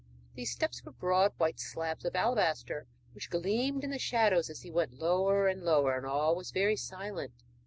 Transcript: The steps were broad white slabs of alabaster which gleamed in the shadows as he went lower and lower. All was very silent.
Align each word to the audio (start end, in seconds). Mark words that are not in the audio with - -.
The 0.33 0.45
steps 0.45 0.83
were 0.83 0.93
broad 0.93 1.33
white 1.37 1.59
slabs 1.59 2.05
of 2.05 2.15
alabaster 2.15 2.87
which 3.13 3.29
gleamed 3.29 3.83
in 3.83 3.91
the 3.91 3.99
shadows 3.99 4.49
as 4.49 4.63
he 4.63 4.71
went 4.71 4.93
lower 4.97 5.47
and 5.47 5.61
lower. 5.61 6.03
All 6.07 6.35
was 6.35 6.49
very 6.49 6.75
silent. 6.75 7.33